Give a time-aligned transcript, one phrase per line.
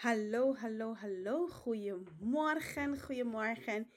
[0.00, 1.48] Hallo, hallo, hallo.
[1.48, 3.90] Goedemorgen, goedemorgen.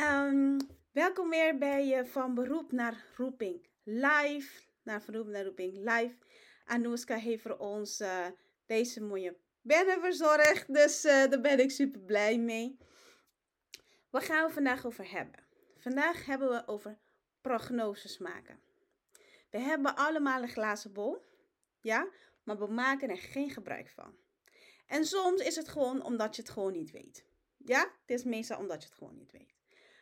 [0.00, 0.56] Um,
[0.92, 4.62] welkom weer bij uh, Van Beroep naar Roeping Live.
[4.82, 6.16] Naar Beroep naar Roeping Live.
[6.64, 8.26] Anouska heeft voor ons uh,
[8.66, 10.74] deze mooie banner verzorgd.
[10.74, 12.78] Dus uh, daar ben ik super blij mee.
[14.10, 15.44] Wat gaan we vandaag over hebben?
[15.78, 16.98] Vandaag hebben we over
[17.40, 18.60] prognoses maken.
[19.50, 21.22] We hebben allemaal een glazen bol.
[21.80, 22.08] Ja,
[22.42, 24.21] maar we maken er geen gebruik van.
[24.92, 27.24] En soms is het gewoon omdat je het gewoon niet weet.
[27.56, 29.54] Ja, het is meestal omdat je het gewoon niet weet.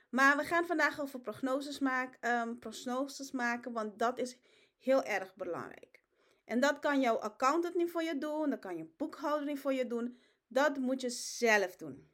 [0.09, 4.37] Maar we gaan vandaag over prognoses maken, um, prognoses maken want dat is
[4.79, 6.03] heel erg belangrijk.
[6.45, 9.73] En dat kan jouw accountant niet voor je doen, dat kan je boekhouder niet voor
[9.73, 10.21] je doen.
[10.49, 12.11] Dat moet je zelf doen.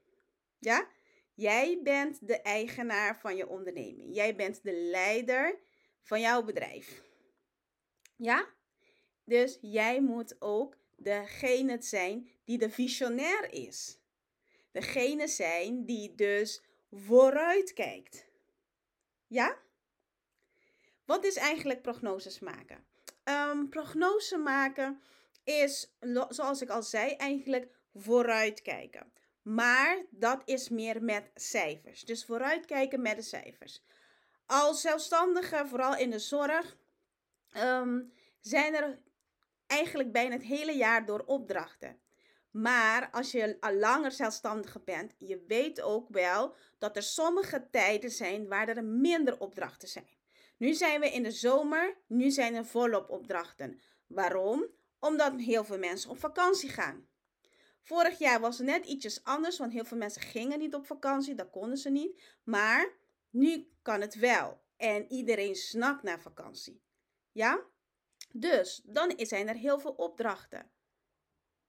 [0.59, 0.89] Ja?
[1.35, 4.15] Jij bent de eigenaar van je onderneming.
[4.15, 5.59] Jij bent de leider
[6.03, 7.03] van jouw bedrijf.
[8.17, 8.47] Ja?
[9.25, 13.99] Dus jij moet ook degene zijn die de visionair is.
[14.71, 18.27] Degene zijn die dus vooruit kijkt.
[19.27, 19.59] Ja?
[21.05, 22.85] Wat is eigenlijk prognoses maken?
[23.25, 25.01] Um, prognose maken
[25.45, 25.97] is,
[26.29, 29.13] zoals ik al zei, eigenlijk vooruitkijken.
[29.43, 32.05] Maar dat is meer met cijfers.
[32.05, 33.83] Dus vooruitkijken met de cijfers.
[34.47, 36.77] Als zelfstandige, vooral in de zorg,
[37.57, 38.99] um, zijn er
[39.67, 42.01] eigenlijk bijna het hele jaar door opdrachten.
[42.51, 48.11] Maar als je al langer zelfstandige bent, je weet ook wel dat er sommige tijden
[48.11, 50.09] zijn waar er minder opdrachten zijn.
[50.57, 53.81] Nu zijn we in de zomer, nu zijn er volop opdrachten.
[54.07, 54.67] Waarom?
[54.99, 57.09] Omdat heel veel mensen op vakantie gaan.
[57.83, 61.35] Vorig jaar was het net ietsjes anders, want heel veel mensen gingen niet op vakantie,
[61.35, 62.23] dat konden ze niet.
[62.45, 62.93] Maar
[63.31, 64.61] nu kan het wel.
[64.77, 66.83] En iedereen snakt naar vakantie.
[67.33, 67.65] Ja?
[68.39, 70.71] Dus dan zijn er heel veel opdrachten.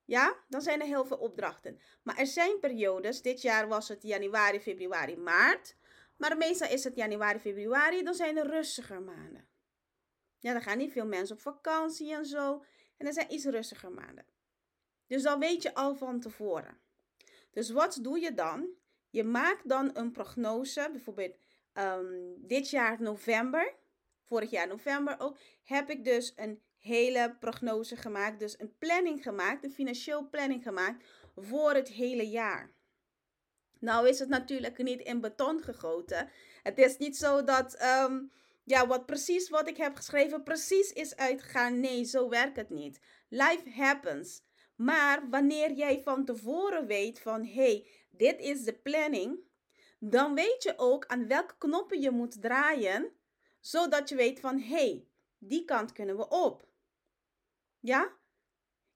[0.06, 1.80] Ja, dan zijn er heel veel opdrachten.
[2.04, 5.76] Maar er zijn periodes, dit jaar was het januari, februari, maart.
[6.18, 9.48] Maar meestal is het januari, februari, dan zijn er rustiger maanden.
[10.40, 12.64] Ja, dan gaan niet veel mensen op vakantie en zo.
[12.98, 14.26] En er zijn iets rustiger maanden.
[15.08, 16.82] Dus dan weet je al van tevoren.
[17.52, 18.70] Dus wat doe je dan?
[19.10, 21.38] Je maakt dan een prognose, bijvoorbeeld
[21.74, 23.76] um, dit jaar november
[24.28, 28.40] vorig jaar november ook, heb ik dus een hele prognose gemaakt.
[28.40, 31.06] Dus een planning gemaakt, een financieel planning gemaakt
[31.36, 32.76] voor het hele jaar.
[33.80, 36.30] Nou is het natuurlijk niet in beton gegoten.
[36.64, 38.32] Het is niet zo dat, um,
[38.64, 41.80] ja, wat precies wat ik heb geschreven precies is uitgegaan.
[41.80, 43.00] Nee, zo werkt het niet.
[43.30, 44.42] Life happens.
[44.76, 49.40] Maar wanneer jij van tevoren weet van, hey, dit is de planning,
[50.00, 53.17] dan weet je ook aan welke knoppen je moet draaien
[53.60, 55.08] zodat je weet van, hé, hey,
[55.38, 56.68] die kant kunnen we op.
[57.80, 58.16] Ja?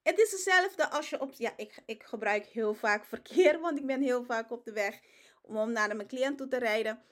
[0.01, 1.33] Het is hetzelfde als je op...
[1.33, 4.99] Ja, ik, ik gebruik heel vaak verkeer, want ik ben heel vaak op de weg
[5.41, 7.03] om naar mijn cliënt toe te rijden.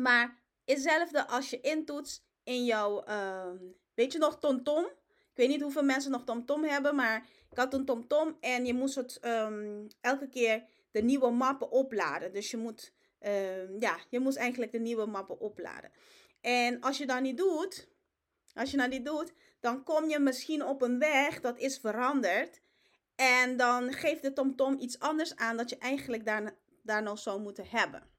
[0.00, 3.08] Maar hetzelfde als je intoetst in jouw...
[3.08, 3.52] Uh,
[3.94, 4.84] weet je nog, TomTom?
[5.30, 8.74] Ik weet niet hoeveel mensen nog TomTom hebben, maar ik had een TomTom en je
[8.74, 12.32] moest het um, elke keer de nieuwe mappen opladen.
[12.32, 12.92] Dus je moet...
[13.20, 15.90] Uh, ja, je moest eigenlijk de nieuwe mappen opladen.
[16.42, 17.88] En als je dat niet doet,
[18.54, 22.60] als je dat niet doet, dan kom je misschien op een weg dat is veranderd.
[23.14, 27.40] En dan geeft de TomTom iets anders aan dat je eigenlijk daar, daar nog zou
[27.40, 28.10] moeten hebben.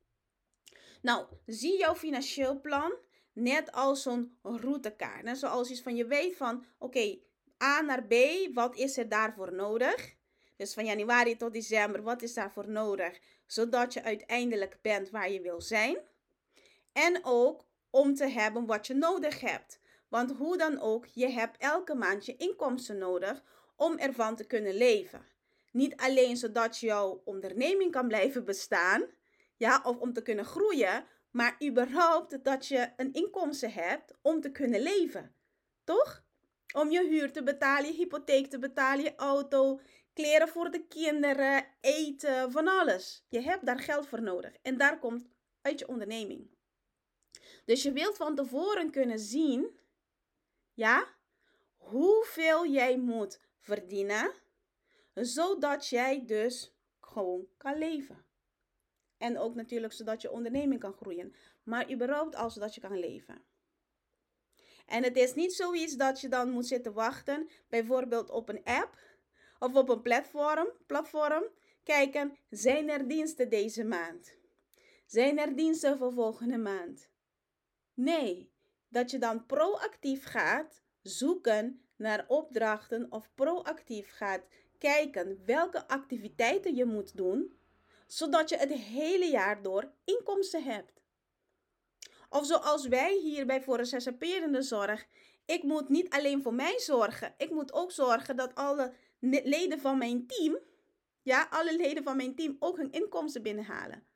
[1.02, 2.94] Nou, zie jouw financieel plan
[3.34, 5.24] net als zo'n routekaart.
[5.24, 7.20] Net zoals iets van je weet van, oké,
[7.64, 8.14] A naar B,
[8.54, 10.16] wat is er daarvoor nodig?
[10.56, 13.20] Dus van januari tot december, wat is daarvoor nodig?
[13.46, 15.98] Zodat je uiteindelijk bent waar je wil zijn.
[16.92, 19.80] En ook om te hebben wat je nodig hebt.
[20.10, 23.44] Want hoe dan ook, je hebt elke maand je inkomsten nodig
[23.76, 25.26] om ervan te kunnen leven.
[25.72, 29.06] Niet alleen zodat jouw onderneming kan blijven bestaan,
[29.58, 34.52] ja, of om te kunnen groeien, maar überhaupt dat je een inkomsten hebt om te
[34.52, 35.36] kunnen leven.
[35.84, 36.24] Toch?
[36.76, 39.80] Om je huur te betalen, je hypotheek te betalen, je auto,
[40.14, 43.26] kleren voor de kinderen, eten, van alles.
[43.30, 45.26] Je hebt daar geld voor nodig en daar komt
[45.62, 46.62] uit je onderneming.
[47.66, 49.80] Dus je wilt van tevoren kunnen zien,
[50.74, 51.08] ja,
[51.78, 54.32] hoeveel jij moet verdienen,
[55.14, 58.26] zodat jij dus gewoon kan leven.
[59.18, 61.36] En ook natuurlijk zodat je onderneming kan groeien.
[61.64, 63.44] Maar überhaupt al zodat je kan leven.
[64.86, 68.98] En het is niet zoiets dat je dan moet zitten wachten, bijvoorbeeld op een app
[69.60, 71.44] of op een platform, platform
[71.84, 74.36] kijken, zijn er diensten deze maand?
[75.06, 77.13] Zijn er diensten voor volgende maand?
[77.94, 78.52] Nee,
[78.88, 84.42] dat je dan proactief gaat zoeken naar opdrachten of proactief gaat
[84.78, 87.58] kijken welke activiteiten je moet doen,
[88.08, 91.02] zodat je het hele jaar door inkomsten hebt.
[92.30, 95.06] Of zoals wij hier bij Voor een Zorg.
[95.46, 97.34] Ik moet niet alleen voor mij zorgen.
[97.38, 100.60] Ik moet ook zorgen dat alle leden van mijn team,
[101.22, 104.08] ja, alle leden van mijn team ook hun inkomsten binnenhalen.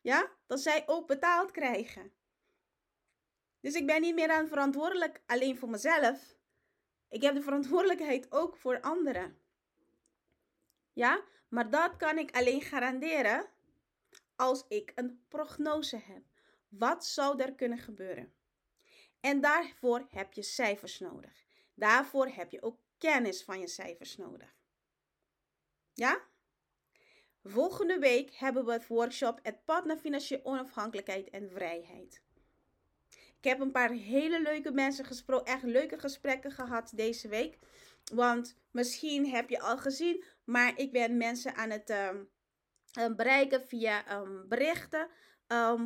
[0.00, 2.12] Ja, dat zij ook betaald krijgen.
[3.64, 6.36] Dus ik ben niet meer aan verantwoordelijk alleen voor mezelf.
[7.08, 9.38] Ik heb de verantwoordelijkheid ook voor anderen.
[10.92, 13.46] Ja, maar dat kan ik alleen garanderen
[14.36, 16.22] als ik een prognose heb.
[16.68, 18.32] Wat zou er kunnen gebeuren?
[19.20, 21.44] En daarvoor heb je cijfers nodig.
[21.74, 24.56] Daarvoor heb je ook kennis van je cijfers nodig.
[25.92, 26.22] Ja?
[27.42, 32.22] Volgende week hebben we het workshop Het pad naar financiële onafhankelijkheid en vrijheid.
[33.44, 37.58] Ik heb een paar hele leuke mensen gesproken, echt leuke gesprekken gehad deze week.
[38.12, 44.20] Want misschien heb je al gezien, maar ik ben mensen aan het um, bereiken via
[44.20, 45.08] um, berichten.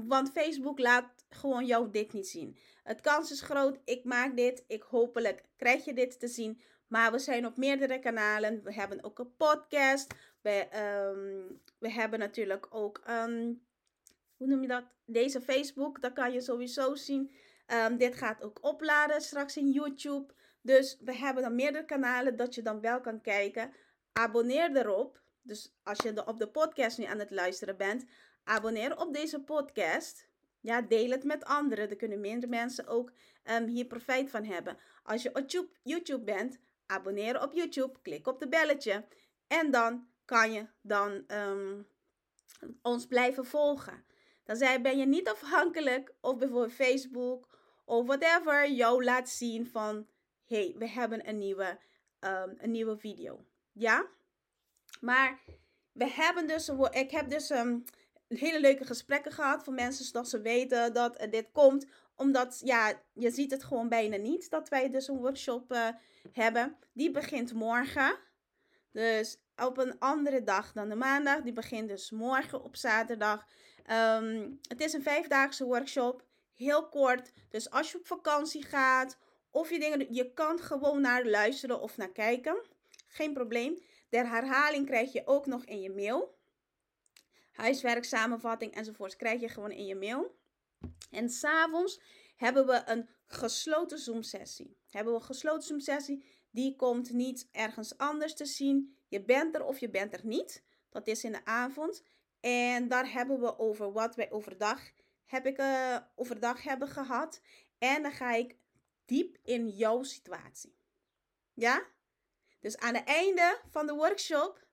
[0.07, 2.59] Want Facebook laat gewoon jou dit niet zien.
[2.83, 6.61] Het kans is groot, ik maak dit, ik hopelijk krijg je dit te zien.
[6.87, 8.63] Maar we zijn op meerdere kanalen.
[8.65, 10.15] We hebben ook een podcast.
[10.41, 10.67] We,
[11.79, 13.67] we hebben natuurlijk ook, um,
[14.37, 14.85] hoe noem je dat?
[15.05, 17.35] Deze Facebook, dat kan je sowieso zien.
[17.97, 20.33] Dit gaat ook opladen straks in YouTube.
[20.61, 23.73] Dus we hebben dan meerdere kanalen dat je dan wel kan kijken.
[24.13, 25.21] Abonneer erop.
[25.43, 28.05] Dus als je op de podcast nu aan het luisteren bent,
[28.45, 30.27] abonneer op deze podcast.
[30.61, 31.91] Ja, deel het met anderen.
[31.91, 33.13] Er kunnen minder mensen ook
[33.45, 34.79] um, hier profijt van hebben.
[35.03, 38.01] Als je op YouTube bent, abonneer op YouTube.
[38.03, 39.05] Klik op de belletje.
[39.47, 41.87] En dan kan je dan um,
[42.83, 44.05] ons blijven volgen.
[44.45, 47.58] Dan ben je niet afhankelijk of bijvoorbeeld Facebook
[47.89, 50.07] of whatever jou laat zien van
[50.47, 51.79] hey, we hebben een nieuwe,
[52.21, 53.45] um, een nieuwe video.
[53.73, 54.07] Ja?
[55.01, 55.39] Maar
[55.93, 57.85] we hebben dus, ik heb dus um,
[58.29, 61.87] hele leuke gesprekken gehad voor mensen zodat ze weten dat dit komt.
[62.17, 65.89] Omdat, ja, je ziet het gewoon bijna niet dat wij dus een workshop uh,
[66.33, 66.77] hebben.
[66.93, 68.19] Die begint morgen.
[68.93, 71.43] Dus op een andere dag dan de maandag.
[71.43, 73.47] Die begint dus morgen op zaterdag.
[73.91, 76.27] Um, het is een vijfdaagse workshop.
[76.59, 77.33] Heel kort.
[77.49, 79.19] Dus als je op vakantie gaat
[79.51, 82.63] of je dingen, je kan gewoon naar luisteren of naar kijken.
[83.09, 83.79] Geen probleem.
[84.09, 86.37] De herhaling krijg je ook nog in je mail.
[87.53, 90.37] Huiswerk, samenvatting enzovoort krijg je gewoon in je mail.
[91.11, 92.01] En s'avonds
[92.37, 94.77] hebben we een gesloten Zoom-sessie.
[94.91, 96.25] Hebben we een gesloten Zoom-sessie.
[96.51, 98.97] Die komt niet ergens anders te zien.
[99.09, 100.65] Je bent er of je bent er niet.
[100.91, 102.03] Dat is in de avond.
[102.41, 104.81] En daar hebben we over wat wij overdag,
[105.29, 107.41] heb ik, uh, overdag hebben gehad.
[107.79, 108.57] En dan ga ik
[109.05, 110.77] diep in jouw situatie.
[111.55, 111.87] Ja?
[112.61, 114.67] Dus aan het einde van de workshop,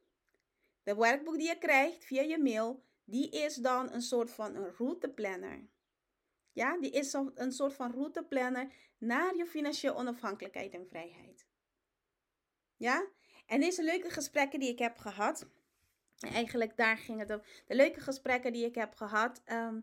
[0.83, 4.71] de werkboek die je krijgt via je mail, die is dan een soort van een
[4.77, 5.67] routeplanner.
[6.51, 11.45] Ja, die is een soort van routeplanner naar je financiële onafhankelijkheid en vrijheid.
[12.75, 13.07] Ja?
[13.45, 15.47] En deze leuke gesprekken die ik heb gehad,
[16.19, 17.41] eigenlijk daar ging het om.
[17.65, 19.79] De leuke gesprekken die ik heb gehad, ehm,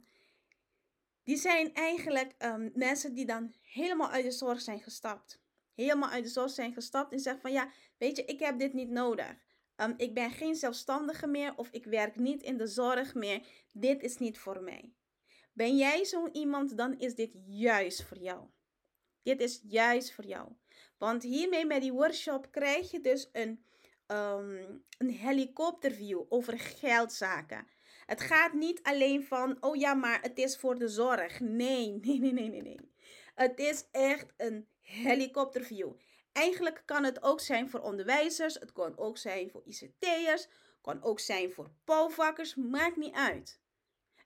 [1.25, 5.41] die zijn eigenlijk um, mensen die dan helemaal uit de zorg zijn gestapt.
[5.75, 8.73] Helemaal uit de zorg zijn gestapt en zeggen van ja, weet je, ik heb dit
[8.73, 9.35] niet nodig.
[9.77, 13.47] Um, ik ben geen zelfstandige meer of ik werk niet in de zorg meer.
[13.73, 14.93] Dit is niet voor mij.
[15.53, 18.49] Ben jij zo'n iemand, dan is dit juist voor jou.
[19.23, 20.53] Dit is juist voor jou.
[20.99, 23.65] Want hiermee met die workshop krijg je dus een,
[24.07, 27.67] um, een helikopterview over geldzaken.
[28.13, 31.41] Het gaat niet alleen van, oh ja, maar het is voor de zorg.
[31.41, 32.63] Nee, nee, nee, nee, nee.
[32.63, 32.93] nee.
[33.35, 35.93] Het is echt een helikopterview.
[36.33, 40.49] Eigenlijk kan het ook zijn voor onderwijzers, het kan ook zijn voor ICT'ers,
[40.81, 43.61] kan ook zijn voor bouwvakkers, maakt niet uit.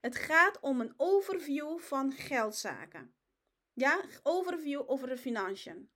[0.00, 3.14] Het gaat om een overview van geldzaken.
[3.72, 5.90] Ja, overview over de financiën.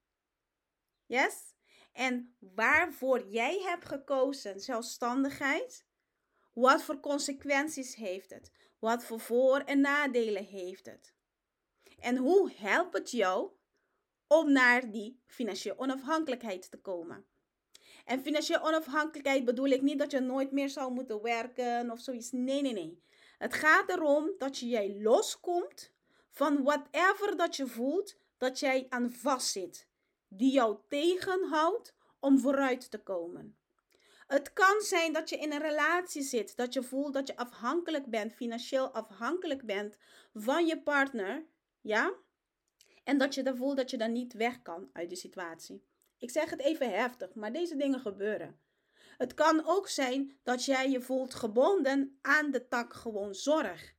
[1.07, 1.55] Yes?
[1.93, 5.89] En waarvoor jij hebt gekozen, zelfstandigheid,
[6.53, 8.51] wat voor consequenties heeft het?
[8.79, 11.15] Wat voor voor- en nadelen heeft het?
[11.99, 13.51] En hoe helpt het jou
[14.27, 17.27] om naar die financiële onafhankelijkheid te komen?
[18.05, 22.31] En financiële onafhankelijkheid bedoel ik niet dat je nooit meer zou moeten werken of zoiets.
[22.31, 23.03] Nee, nee, nee.
[23.39, 25.93] Het gaat erom dat je jij loskomt
[26.31, 29.89] van whatever dat je voelt dat jij aan vastzit,
[30.29, 33.59] die jou tegenhoudt om vooruit te komen.
[34.31, 38.07] Het kan zijn dat je in een relatie zit, dat je voelt dat je afhankelijk
[38.07, 39.97] bent, financieel afhankelijk bent
[40.35, 41.47] van je partner,
[41.81, 42.15] ja?
[43.05, 45.85] En dat je dan voelt dat je dan niet weg kan uit die situatie.
[46.19, 48.61] Ik zeg het even heftig, maar deze dingen gebeuren.
[49.17, 53.95] Het kan ook zijn dat jij je voelt gebonden aan de tak gewoon zorg.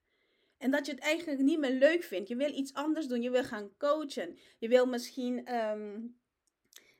[0.57, 2.29] En dat je het eigenlijk niet meer leuk vindt.
[2.29, 3.21] Je wil iets anders doen.
[3.21, 4.37] Je wil gaan coachen.
[4.57, 5.99] Je wil misschien ehm,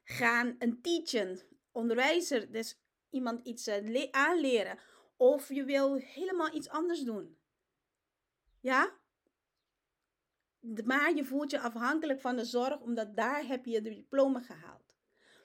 [0.03, 1.39] gaan een teachen,
[1.71, 2.80] onderwijzer, dus
[3.12, 4.77] iemand iets uh, aanleren.
[5.18, 7.38] Of je wil helemaal iets anders doen.
[8.60, 9.00] Ja?
[10.84, 14.96] Maar je voelt je afhankelijk van de zorg, omdat daar heb je de diploma gehaald.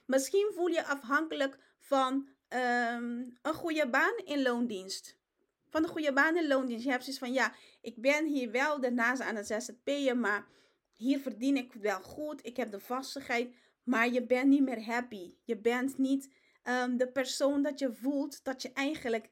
[0.06, 5.18] Misschien voel je afhankelijk van um, een goede baan in loondienst.
[5.68, 6.84] Van een goede baan in loondienst.
[6.84, 10.46] Je hebt zoiets van, ja, ik ben hier wel daarnaast aan het ZZP'en, maar
[10.94, 12.46] hier verdien ik wel goed.
[12.46, 15.34] Ik heb de vastigheid, maar je bent niet meer happy.
[15.44, 16.34] Je bent niet
[16.68, 19.30] um, de persoon dat je voelt dat je eigenlijk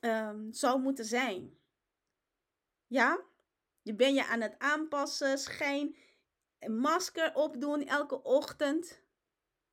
[0.00, 1.58] um, zou moeten zijn.
[2.86, 3.24] Ja?
[3.82, 5.96] Je bent je aan het aanpassen, schijn,
[6.58, 9.02] een masker opdoen elke ochtend.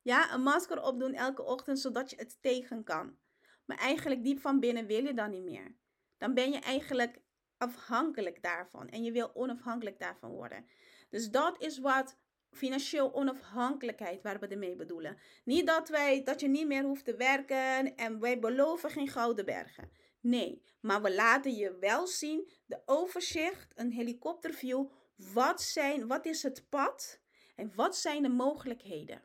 [0.02, 3.18] Ja, een masker opdoen elke ochtend zodat je het tegen kan.
[3.64, 5.76] Maar eigenlijk diep van binnen wil je dan niet meer.
[6.16, 7.20] Dan ben je eigenlijk
[7.56, 10.66] afhankelijk daarvan en je wil onafhankelijk daarvan worden.
[11.08, 12.18] Dus dat is wat
[12.56, 15.18] financieel onafhankelijkheid waar we ermee bedoelen.
[15.44, 19.44] Niet dat, wij, dat je niet meer hoeft te werken en wij beloven geen gouden
[19.44, 19.90] bergen.
[20.20, 24.88] Nee, maar we laten je wel zien de overzicht, een helikopterview.
[25.16, 27.20] Wat, zijn, wat is het pad
[27.54, 29.22] en wat zijn de mogelijkheden?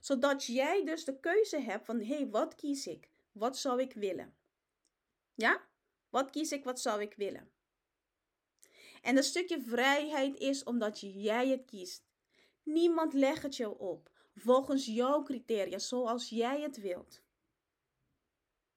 [0.00, 3.10] Zodat jij dus de keuze hebt van, hé, hey, wat kies ik?
[3.32, 4.36] Wat zou ik willen?
[5.34, 5.62] Ja?
[6.10, 6.64] Wat kies ik?
[6.64, 7.52] Wat zou ik willen?
[9.02, 12.04] En een stukje vrijheid is omdat jij het kiest.
[12.64, 17.22] Niemand legt het je op volgens jouw criteria, zoals jij het wilt.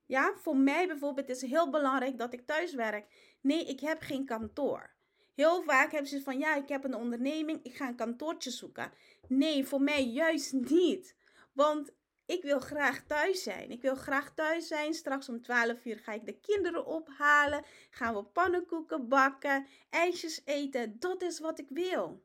[0.06, 3.36] Ja, voor mij bijvoorbeeld is het heel belangrijk dat ik thuis werk.
[3.42, 4.96] Nee, ik heb geen kantoor.
[5.34, 8.92] Heel vaak hebben ze van ja, ik heb een onderneming, ik ga een kantoortje zoeken.
[9.28, 11.16] Nee, voor mij juist niet.
[11.54, 11.92] Want
[12.26, 13.72] ik wil graag thuis zijn.
[13.72, 14.94] Ik wil graag thuis zijn.
[14.94, 17.64] Straks om 12 uur ga ik de kinderen ophalen.
[17.90, 21.00] Gaan we pannenkoeken bakken, ijsjes eten.
[21.00, 22.24] Dat is wat ik wil.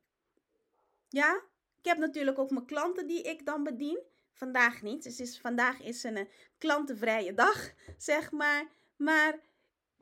[1.09, 1.43] Ja?
[1.83, 4.03] Ik heb natuurlijk ook mijn klanten die ik dan bedien.
[4.33, 5.03] Vandaag niet.
[5.03, 6.25] Dus is, vandaag is een uh,
[6.59, 8.67] klantenvrije dag, zeg maar.
[8.97, 9.41] Maar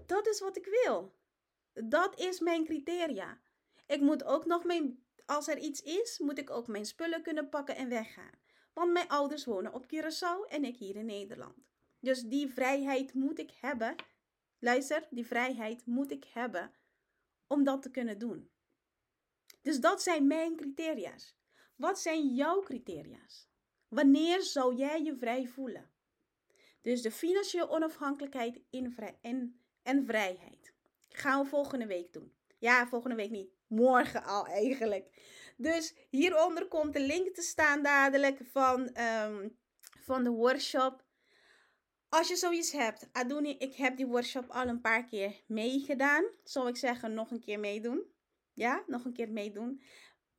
[0.07, 1.15] dat is wat ik wil.
[1.73, 3.41] Dat is mijn criteria.
[3.87, 7.49] Ik moet ook nog mijn, als er iets is, moet ik ook mijn spullen kunnen
[7.49, 8.39] pakken en weggaan.
[8.73, 11.57] Want mijn ouders wonen op Curaçao en ik hier in Nederland.
[12.01, 13.95] Dus die vrijheid moet ik hebben.
[14.59, 16.73] Luister, die vrijheid moet ik hebben
[17.47, 18.51] om dat te kunnen doen.
[19.63, 21.39] Dus dat zijn mijn criteria's.
[21.81, 23.49] Wat zijn jouw criteria's?
[23.89, 25.91] Wanneer zou jij je vrij voelen?
[26.83, 30.75] Dus de financiële onafhankelijkheid in vrij en, en vrijheid.
[31.09, 32.33] Gaan we volgende week doen.
[32.59, 33.51] Ja, volgende week niet.
[33.67, 35.09] Morgen al eigenlijk.
[35.57, 39.59] Dus hieronder komt de link te staan dadelijk van, um,
[40.01, 41.05] van de workshop.
[42.09, 46.25] Als je zoiets hebt, Adoni, ik heb die workshop al een paar keer meegedaan.
[46.45, 48.05] Zou ik zeggen, nog een keer meedoen.
[48.53, 49.83] Ja, nog een keer meedoen.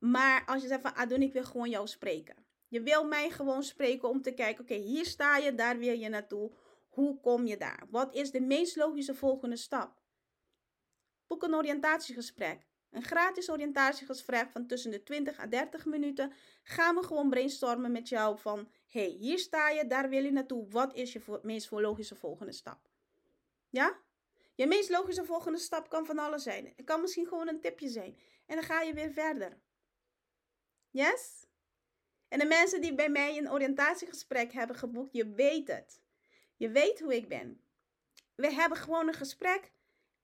[0.02, 2.46] Maar als je zegt van Adoni, ik wil gewoon jou spreken.
[2.68, 6.08] Je wil mij gewoon spreken om te kijken, oké, hier sta je, daar wil je
[6.08, 6.50] naartoe.
[6.88, 7.86] Hoe kom je daar?
[7.90, 10.02] Wat is de meest logische volgende stap?
[11.26, 12.66] Boek een oriëntatiegesprek.
[12.90, 16.32] Een gratis oriëntatiegesprek van tussen de 20 à 30 minuten.
[16.62, 20.68] Gaan we gewoon brainstormen met jou van, hey, hier sta je, daar wil je naartoe.
[20.68, 22.90] Wat is je meest logische volgende stap?
[23.68, 23.98] Ja?
[24.54, 26.72] Je meest logische volgende stap kan van alles zijn.
[26.76, 28.18] Het kan misschien gewoon een tipje zijn.
[28.46, 29.60] En dan ga je weer verder.
[30.92, 31.46] Yes?
[32.28, 36.00] En de mensen die bij mij een oriëntatiegesprek hebben geboekt, je weet het.
[36.56, 37.60] Je weet hoe ik ben.
[38.34, 39.72] We hebben gewoon een gesprek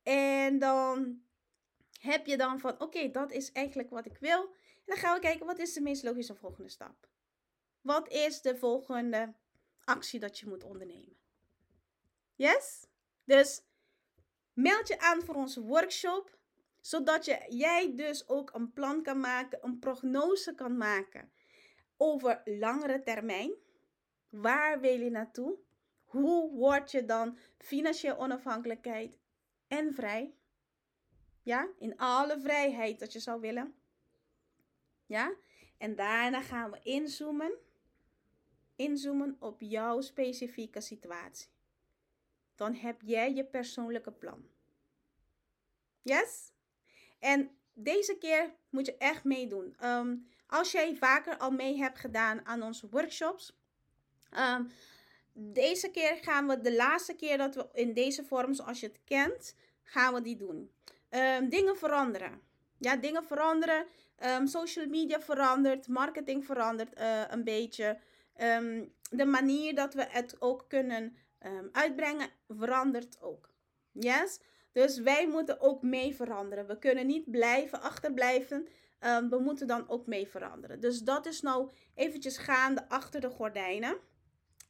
[0.02, 1.22] en dan
[2.00, 4.42] heb je dan van, oké, dat is eigenlijk wat ik wil.
[4.42, 7.08] En dan gaan we kijken, wat is de meest logische volgende stap?
[7.80, 9.34] Wat is de volgende
[9.84, 11.16] actie dat je moet ondernemen?
[12.34, 12.86] Yes?
[13.24, 13.62] Dus
[14.52, 16.37] meld je aan voor onze workshop,
[16.88, 21.32] zodat je, jij dus ook een plan kan maken, een prognose kan maken
[21.96, 23.52] over langere termijn.
[24.28, 25.58] Waar wil je naartoe?
[26.04, 29.18] Hoe word je dan financieel onafhankelijkheid
[29.66, 30.34] en vrij?
[31.42, 33.74] Ja, in alle vrijheid dat je zou willen.
[35.06, 35.36] Ja,
[35.78, 37.58] en daarna gaan we inzoomen.
[38.76, 41.50] Inzoomen op jouw specifieke situatie.
[42.54, 44.48] Dan heb jij je persoonlijke plan.
[46.02, 46.56] Yes?
[47.18, 49.74] En deze keer moet je echt meedoen.
[49.78, 53.56] Ehm, als jij vaker al mee hebt gedaan aan onze workshops.
[54.30, 54.64] Ehm,
[55.32, 59.00] deze keer gaan we de laatste keer dat we in deze vorm, zoals je het
[59.04, 60.72] kent, gaan we die doen.
[61.10, 62.40] Um, dingen veranderen.
[62.78, 63.86] Ja, dingen veranderen.
[64.44, 65.88] social media verandert.
[65.88, 67.98] Marketing verandert uh, een beetje.
[69.10, 71.16] de manier dat we het ook kunnen
[71.72, 73.48] uitbrengen verandert ook.
[73.92, 74.40] Yes?
[74.78, 76.66] Dus wij moeten ook mee veranderen.
[76.66, 78.68] We kunnen niet blijven achterblijven.
[79.00, 80.80] Um, we moeten dan ook mee veranderen.
[80.80, 83.96] Dus dat is nou eventjes gaande achter de gordijnen.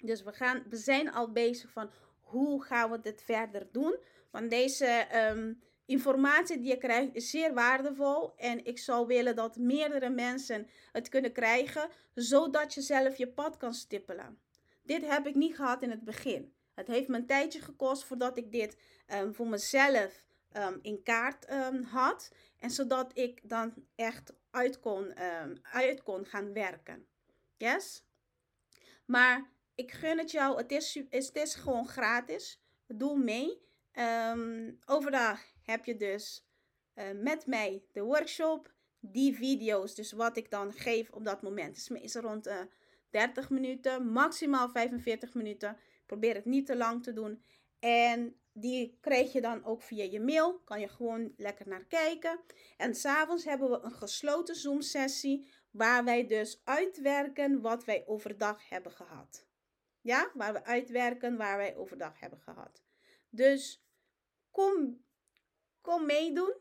[0.00, 3.96] Dus we, gaan, we zijn al bezig van hoe gaan we dit verder doen.
[4.30, 8.36] Want deze um, informatie die je krijgt is zeer waardevol.
[8.36, 11.88] En ik zou willen dat meerdere mensen het kunnen krijgen.
[12.14, 14.38] Zodat je zelf je pad kan stippelen.
[14.82, 16.52] Dit heb ik niet gehad in het begin.
[16.78, 21.50] Het heeft me een tijdje gekost voordat ik dit um, voor mezelf um, in kaart
[21.50, 22.32] um, had.
[22.58, 25.16] En zodat ik dan echt uit kon,
[25.62, 27.06] uit kon gaan werken.
[27.56, 28.04] Yes?
[29.04, 30.56] Maar ik gun het jou.
[30.56, 32.60] Het is, het is gewoon gratis.
[32.86, 33.60] Doe mee.
[34.84, 36.48] overdag heb je dus
[36.94, 38.72] uh, met mij de workshop.
[39.00, 42.60] Die video's, dus wat ik dan geef op dat moment, is meestal rond uh,
[43.10, 45.76] 30 minuten, maximaal 45 minuten.
[46.08, 47.42] Probeer het niet te lang te doen.
[47.78, 50.58] En die krijg je dan ook via je mail.
[50.58, 52.40] Kan je gewoon lekker naar kijken.
[52.76, 55.48] En s'avonds hebben we een gesloten Zoom sessie.
[55.70, 59.46] Waar wij dus uitwerken wat wij overdag hebben gehad.
[60.00, 62.82] Ja, waar we uitwerken waar wij overdag hebben gehad.
[63.30, 63.84] Dus
[64.50, 65.04] kom,
[65.80, 66.54] kom meedoen.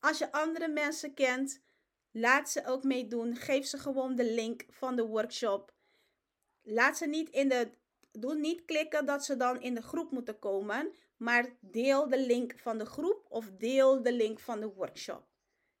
[0.00, 1.62] Als je andere mensen kent,
[2.10, 3.36] laat ze ook meedoen.
[3.36, 5.72] Geef ze gewoon de link van de workshop.
[6.62, 7.70] Laat ze niet in de
[8.12, 12.54] doe niet klikken dat ze dan in de groep moeten komen, maar deel de link
[12.58, 15.26] van de groep of deel de link van de workshop.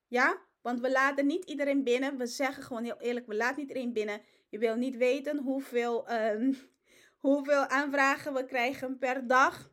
[0.08, 0.40] Ja?
[0.62, 2.16] Want we laten niet iedereen binnen.
[2.16, 4.20] We zeggen gewoon heel eerlijk, we laten niet iedereen binnen.
[4.48, 6.56] Je wil niet weten hoeveel, um,
[7.26, 9.70] hoeveel aanvragen we krijgen per dag.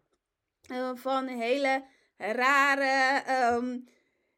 [0.71, 1.83] Uh, van hele
[2.17, 3.23] rare
[3.55, 3.87] um,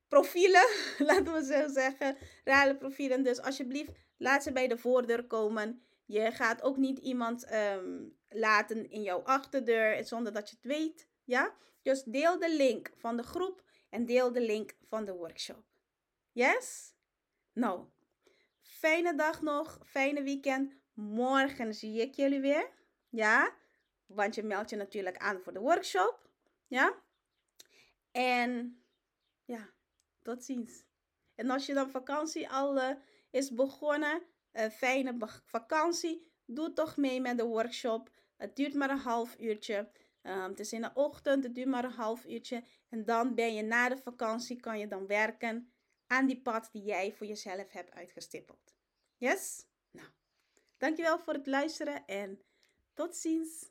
[0.07, 0.67] profielen,
[1.09, 2.17] laten we zo zeggen.
[2.43, 3.23] Rare profielen.
[3.23, 5.83] Dus alsjeblieft, laat ze bij de voordeur komen.
[6.11, 11.07] Je gaat ook niet iemand um, laten in jouw achterdeur zonder dat je het weet.
[11.23, 11.55] Ja?
[11.81, 15.63] Dus deel de link van de groep en deel de link van de workshop.
[16.31, 16.95] Yes?
[17.53, 17.85] Nou,
[18.61, 20.75] fijne dag nog, fijne weekend.
[20.93, 22.69] Morgen zie ik jullie weer.
[23.09, 23.55] Ja?
[24.05, 26.29] Want je meldt je natuurlijk aan voor de workshop.
[26.67, 26.95] Ja?
[28.11, 28.81] En
[29.45, 29.69] ja,
[30.21, 30.85] tot ziens.
[31.35, 32.95] En als je dan vakantie al uh,
[33.29, 34.23] is begonnen,
[34.71, 36.29] fijne vakantie.
[36.45, 38.09] Doe toch mee met de workshop.
[38.37, 39.91] Het duurt maar een half uurtje.
[40.23, 42.63] Um, het is in de ochtend, het duurt maar een half uurtje.
[42.89, 45.71] En dan ben je na de vakantie, kan je dan werken
[46.07, 48.75] aan die pad die jij voor jezelf hebt uitgestippeld.
[49.17, 49.65] Yes?
[49.91, 50.07] Nou,
[50.77, 52.41] dankjewel voor het luisteren en
[52.93, 53.70] tot ziens.